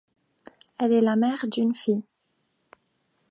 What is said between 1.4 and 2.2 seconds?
d’une fille.